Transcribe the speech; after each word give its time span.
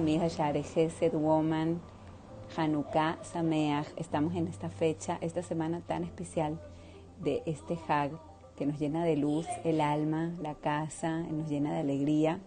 amigas 0.00 0.38
Gesed 0.72 1.12
Woman, 1.12 1.78
Hanukkah 2.56 3.18
Sameach. 3.22 3.86
Estamos 3.98 4.34
en 4.34 4.48
esta 4.48 4.70
fecha, 4.70 5.18
esta 5.20 5.42
semana 5.42 5.82
tan 5.82 6.04
especial 6.04 6.58
de 7.22 7.42
este 7.44 7.78
Hag 7.86 8.12
que 8.56 8.64
nos 8.64 8.78
llena 8.78 9.04
de 9.04 9.18
luz 9.18 9.46
el 9.62 9.82
alma, 9.82 10.32
la 10.40 10.54
casa, 10.54 11.18
nos 11.18 11.50
llena 11.50 11.74
de 11.74 11.80
alegría. 11.80 12.40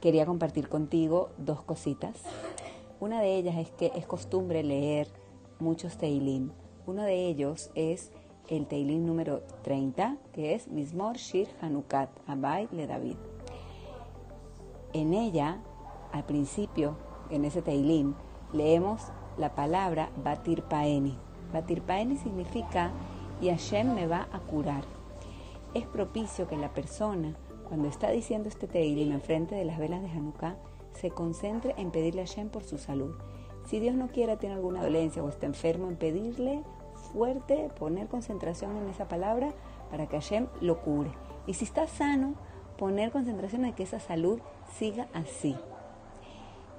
Quería 0.00 0.26
compartir 0.26 0.68
contigo 0.68 1.30
dos 1.38 1.62
cositas. 1.62 2.16
Una 2.98 3.20
de 3.20 3.36
ellas 3.36 3.56
es 3.56 3.70
que 3.70 3.92
es 3.94 4.04
costumbre 4.04 4.64
leer 4.64 5.06
muchos 5.60 5.96
Teilim. 5.96 6.50
Uno 6.88 7.04
de 7.04 7.28
ellos 7.28 7.70
es 7.76 8.10
el 8.48 8.66
Teilim 8.66 9.06
número 9.06 9.44
30, 9.62 10.16
que 10.32 10.54
es 10.56 10.66
Mismor 10.66 11.18
Shir 11.18 11.46
Hanukat 11.60 12.10
Abay 12.26 12.68
le 12.72 12.88
David. 12.88 13.31
En 14.92 15.14
ella, 15.14 15.58
al 16.12 16.24
principio, 16.24 16.96
en 17.30 17.44
ese 17.44 17.62
Teilim, 17.62 18.14
leemos 18.52 19.02
la 19.38 19.54
palabra 19.54 20.10
Batir 20.22 20.62
Paeni. 20.64 21.16
Batir 21.52 21.82
Paeni 21.82 22.16
significa 22.16 22.90
y 23.40 23.48
Hashem 23.48 23.94
me 23.94 24.06
va 24.06 24.28
a 24.32 24.40
curar. 24.40 24.84
Es 25.74 25.86
propicio 25.86 26.46
que 26.46 26.56
la 26.56 26.74
persona, 26.74 27.34
cuando 27.68 27.88
está 27.88 28.10
diciendo 28.10 28.48
este 28.48 28.66
Teilim 28.66 29.12
enfrente 29.12 29.54
de 29.54 29.64
las 29.64 29.78
velas 29.78 30.02
de 30.02 30.10
Hanukkah, 30.10 30.56
se 30.92 31.10
concentre 31.10 31.74
en 31.78 31.90
pedirle 31.90 32.22
a 32.22 32.26
Hashem 32.26 32.50
por 32.50 32.64
su 32.64 32.76
salud. 32.76 33.14
Si 33.64 33.80
Dios 33.80 33.94
no 33.94 34.08
quiera, 34.08 34.36
tiene 34.36 34.56
alguna 34.56 34.82
dolencia 34.82 35.22
o 35.22 35.28
está 35.28 35.46
enfermo, 35.46 35.88
en 35.88 35.96
pedirle 35.96 36.62
fuerte, 37.12 37.70
poner 37.78 38.08
concentración 38.08 38.76
en 38.76 38.88
esa 38.88 39.08
palabra 39.08 39.52
para 39.90 40.06
que 40.06 40.16
Hashem 40.16 40.48
lo 40.60 40.80
cure. 40.80 41.10
Y 41.46 41.54
si 41.54 41.64
está 41.64 41.86
sano, 41.86 42.34
poner 42.82 43.12
concentración 43.12 43.64
en 43.64 43.74
que 43.74 43.84
esa 43.84 44.00
salud 44.00 44.40
siga 44.76 45.06
así. 45.14 45.54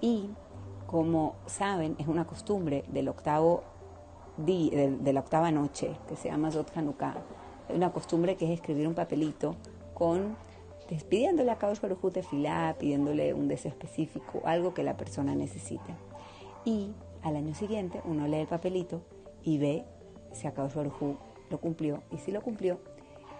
Y 0.01 0.31
como 0.85 1.35
saben, 1.45 1.95
es 1.97 2.09
una 2.09 2.27
costumbre 2.27 2.83
del 2.89 3.07
octavo 3.07 3.63
día, 4.35 4.89
de, 4.89 5.13
la 5.13 5.21
octava 5.21 5.49
noche, 5.49 5.95
que 6.09 6.17
se 6.17 6.27
llama 6.27 6.51
Zot 6.51 6.75
Hanukkah. 6.75 7.15
Una 7.69 7.93
costumbre 7.93 8.35
que 8.35 8.43
es 8.43 8.51
escribir 8.51 8.85
un 8.85 8.95
papelito 8.95 9.55
con 9.93 10.35
pidiéndole 11.09 11.51
a 11.51 11.57
Kadosh 11.57 11.79
Baruj 11.79 12.11
Tefilá, 12.11 12.75
pidiéndole 12.77 13.33
un 13.33 13.47
deseo 13.47 13.71
específico, 13.71 14.41
algo 14.43 14.73
que 14.73 14.83
la 14.83 14.97
persona 14.97 15.35
necesite. 15.35 15.95
Y 16.65 16.91
al 17.21 17.37
año 17.37 17.55
siguiente 17.55 18.01
uno 18.03 18.27
lee 18.27 18.41
el 18.41 18.47
papelito 18.47 19.03
y 19.41 19.57
ve 19.57 19.85
si 20.33 20.47
a 20.47 20.53
Kadosh 20.53 20.73
Baruj 20.73 21.15
lo 21.49 21.61
cumplió. 21.61 22.03
Y 22.11 22.17
si 22.17 22.33
lo 22.33 22.41
cumplió, 22.41 22.79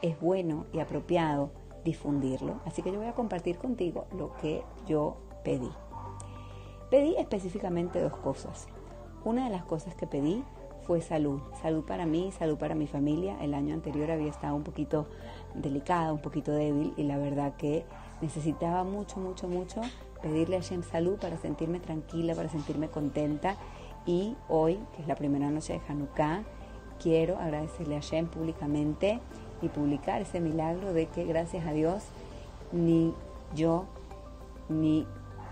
es 0.02 0.18
bueno 0.22 0.66
y 0.72 0.80
apropiado 0.80 1.52
difundirlo. 1.84 2.60
Así 2.66 2.82
que 2.82 2.92
yo 2.92 3.00
voy 3.00 3.08
a 3.08 3.14
compartir 3.14 3.58
contigo 3.58 4.06
lo 4.18 4.34
que 4.38 4.64
yo 4.88 5.18
pedí. 5.44 5.70
Pedí 6.90 7.16
específicamente 7.18 8.02
dos 8.02 8.16
cosas. 8.18 8.68
Una 9.26 9.46
de 9.46 9.52
las 9.52 9.64
cosas 9.64 9.96
que 9.96 10.08
pedí 10.08 10.44
fue 10.86 11.02
salud. 11.02 11.42
Salud 11.62 11.84
para 11.86 12.06
mí, 12.06 12.32
salud 12.38 12.58
para 12.58 12.76
mi 12.76 12.88
familia. 12.88 13.38
El 13.42 13.54
año 13.54 13.74
anterior 13.74 14.12
había 14.12 14.30
estado 14.30 14.56
un 14.56 14.64
poquito 14.64 15.08
delicada, 15.56 16.14
un 16.14 16.22
poquito 16.22 16.52
débil 16.52 16.94
y 16.98 17.04
la 17.04 17.18
verdad 17.18 17.56
que 17.56 17.86
necesitaba 18.22 18.84
mucho, 18.84 19.20
mucho, 19.20 19.48
mucho 19.48 19.82
pedirle 20.22 20.56
a 20.56 20.62
Shem 20.62 20.84
salud 20.84 21.18
para 21.20 21.38
sentirme 21.38 21.80
tranquila, 21.80 22.34
para 22.34 22.50
sentirme 22.50 22.90
contenta. 22.90 23.56
Y 24.06 24.36
hoy, 24.50 24.80
que 24.96 25.02
es 25.02 25.08
la 25.08 25.16
primera 25.16 25.50
noche 25.50 25.74
de 25.74 25.82
Hanukkah, 25.88 26.44
quiero 27.04 27.38
agradecerle 27.38 27.98
a 27.98 28.00
Shem 28.00 28.28
públicamente 28.28 29.20
y 29.62 29.68
publicar 29.68 30.22
ese 30.22 30.40
milagro 30.40 30.94
de 30.94 31.08
que 31.08 31.26
gracias 31.26 31.68
a 31.68 31.74
Dios 31.74 32.04
ni 32.72 33.14
yo, 33.54 33.86
ni 34.70 35.06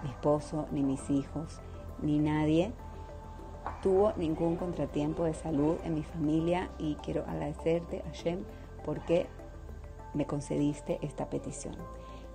mi 0.03 0.09
esposo, 0.09 0.65
ni 0.71 0.81
mis 0.81 1.09
hijos, 1.09 1.59
ni 2.01 2.17
nadie 2.19 2.71
tuvo 3.83 4.13
ningún 4.15 4.55
contratiempo 4.55 5.25
de 5.25 5.33
salud 5.33 5.75
en 5.83 5.93
mi 5.93 6.03
familia 6.03 6.69
y 6.79 6.95
quiero 6.95 7.23
agradecerte, 7.27 8.01
Hashem, 8.05 8.43
porque 8.85 9.27
me 10.13 10.25
concediste 10.25 10.99
esta 11.01 11.29
petición. 11.29 11.75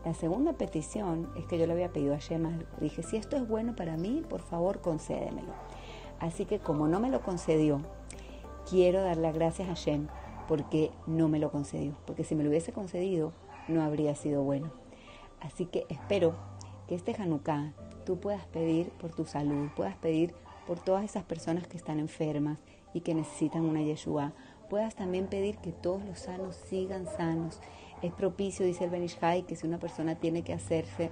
La 0.04 0.14
segunda 0.14 0.52
petición 0.52 1.28
es 1.36 1.46
que 1.46 1.58
yo 1.58 1.66
le 1.66 1.72
había 1.72 1.92
pedido 1.92 2.12
a 2.12 2.18
Hashem, 2.18 2.60
dije, 2.80 3.02
si 3.02 3.16
esto 3.16 3.36
es 3.36 3.48
bueno 3.48 3.74
para 3.74 3.96
mí, 3.96 4.22
por 4.28 4.40
favor 4.40 4.80
concédemelo. 4.80 5.52
Así 6.20 6.44
que 6.44 6.58
como 6.58 6.86
no 6.86 7.00
me 7.00 7.10
lo 7.10 7.22
concedió, 7.22 7.80
quiero 8.68 9.02
dar 9.02 9.16
las 9.16 9.34
gracias 9.34 9.68
a 9.68 9.74
Hashem 9.74 10.08
porque 10.48 10.90
no 11.06 11.28
me 11.28 11.38
lo 11.38 11.50
concedió, 11.50 11.96
porque 12.06 12.24
si 12.24 12.34
me 12.34 12.44
lo 12.44 12.50
hubiese 12.50 12.72
concedido 12.72 13.32
no 13.68 13.82
habría 13.82 14.14
sido 14.14 14.42
bueno. 14.42 14.70
Así 15.40 15.66
que 15.66 15.86
espero 15.88 16.34
que 16.86 16.94
este 16.94 17.14
Hanukkah 17.20 17.72
tú 18.04 18.18
puedas 18.18 18.44
pedir 18.46 18.90
por 18.90 19.10
tu 19.10 19.24
salud, 19.24 19.68
puedas 19.74 19.96
pedir 19.96 20.34
por 20.66 20.78
todas 20.78 21.04
esas 21.04 21.24
personas 21.24 21.66
que 21.66 21.76
están 21.76 21.98
enfermas 22.00 22.58
y 22.94 23.00
que 23.00 23.14
necesitan 23.14 23.64
una 23.64 23.82
Yeshua. 23.82 24.32
Puedas 24.70 24.94
también 24.94 25.26
pedir 25.26 25.58
que 25.58 25.72
todos 25.72 26.04
los 26.04 26.18
sanos 26.18 26.56
sigan 26.56 27.06
sanos. 27.06 27.60
Es 28.02 28.12
propicio, 28.12 28.66
dice 28.66 28.84
el 28.84 28.90
Benishai, 28.90 29.42
que 29.42 29.56
si 29.56 29.66
una 29.66 29.78
persona 29.78 30.16
tiene 30.16 30.42
que 30.42 30.52
hacerse 30.52 31.10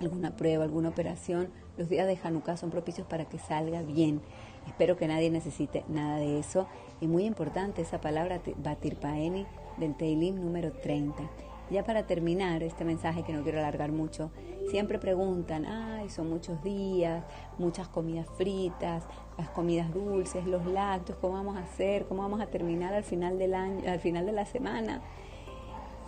alguna 0.00 0.36
prueba, 0.36 0.64
alguna 0.64 0.88
operación, 0.88 1.48
los 1.76 1.88
días 1.88 2.06
de 2.06 2.18
Hanukkah 2.22 2.56
son 2.56 2.70
propicios 2.70 3.06
para 3.06 3.26
que 3.26 3.38
salga 3.38 3.82
bien. 3.82 4.20
Espero 4.66 4.96
que 4.96 5.06
nadie 5.06 5.30
necesite 5.30 5.84
nada 5.88 6.16
de 6.16 6.38
eso. 6.38 6.66
Y 7.00 7.06
muy 7.06 7.24
importante 7.24 7.82
esa 7.82 8.00
palabra 8.00 8.40
Batir 8.56 8.96
Paeni 8.96 9.46
del 9.76 9.94
Teilim 9.94 10.40
número 10.40 10.72
30. 10.72 11.22
Ya 11.70 11.84
para 11.84 12.06
terminar 12.06 12.62
este 12.62 12.84
mensaje 12.84 13.24
que 13.24 13.32
no 13.32 13.42
quiero 13.42 13.58
alargar 13.58 13.90
mucho, 13.90 14.30
siempre 14.70 14.98
preguntan, 14.98 15.66
ay, 15.66 16.08
son 16.08 16.30
muchos 16.30 16.62
días, 16.62 17.24
muchas 17.58 17.88
comidas 17.88 18.26
fritas, 18.36 19.02
las 19.36 19.50
comidas 19.50 19.92
dulces, 19.92 20.46
los 20.46 20.64
lácteos, 20.64 21.18
¿cómo 21.18 21.34
vamos 21.34 21.56
a 21.56 21.60
hacer? 21.60 22.06
¿Cómo 22.06 22.22
vamos 22.22 22.40
a 22.40 22.46
terminar 22.46 22.94
al 22.94 23.04
final 23.04 23.38
del 23.38 23.54
año, 23.54 23.90
al 23.90 24.00
final 24.00 24.26
de 24.26 24.32
la 24.32 24.46
semana? 24.46 25.02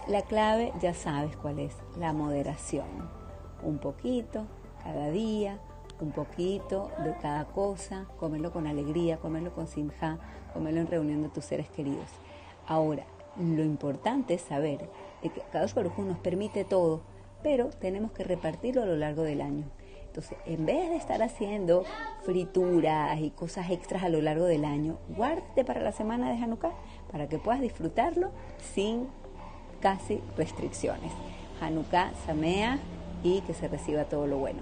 La 0.07 0.23
clave 0.23 0.73
ya 0.81 0.95
sabes 0.95 1.37
cuál 1.37 1.59
es, 1.59 1.75
la 1.99 2.13
moderación. 2.13 3.18
Un 3.63 3.79
poquito 3.79 4.47
cada 4.83 5.11
día, 5.11 5.59
un 6.01 6.13
poquito 6.13 6.91
de 7.05 7.15
cada 7.21 7.45
cosa, 7.47 8.07
comerlo 8.19 8.53
con 8.53 8.67
alegría, 8.67 9.19
comerlo 9.19 9.53
con 9.53 9.67
simja, 9.67 10.19
comerlo 10.55 10.81
en 10.81 10.87
reunión 10.87 11.23
de 11.23 11.29
tus 11.29 11.45
seres 11.45 11.69
queridos. 11.69 12.09
Ahora, 12.67 13.05
lo 13.37 13.63
importante 13.65 14.35
es 14.35 14.43
saber 14.43 14.89
que 15.23 15.31
Kadosh 15.53 15.75
Baruj 15.75 15.99
nos 15.99 16.19
permite 16.19 16.65
todo, 16.65 17.03
pero 17.43 17.69
tenemos 17.69 18.13
que 18.13 18.25
repartirlo 18.25 18.83
a 18.83 18.87
lo 18.87 18.97
largo 18.97 19.23
del 19.23 19.41
año. 19.41 19.65
Entonces, 20.07 20.39
en 20.47 20.67
vez 20.67 20.89
de 20.89 20.97
estar 20.97 21.23
haciendo 21.23 21.85
frituras 22.25 23.21
y 23.21 23.31
cosas 23.31 23.71
extras 23.71 24.03
a 24.03 24.09
lo 24.09 24.21
largo 24.21 24.47
del 24.47 24.65
año, 24.65 24.99
guárdate 25.09 25.65
para 25.65 25.81
la 25.81 25.93
semana 25.93 26.31
de 26.31 26.43
Hanukkah 26.43 26.73
para 27.13 27.29
que 27.29 27.39
puedas 27.39 27.61
disfrutarlo 27.61 28.31
sin 28.75 29.07
casi 29.81 30.21
restricciones. 30.37 31.13
Hanukkah, 31.61 32.13
Samea 32.27 32.79
y 33.23 33.41
que 33.43 33.55
se 33.55 33.69
reciba 33.69 34.05
todo 34.05 34.27
lo 34.27 34.39
bueno. 34.39 34.61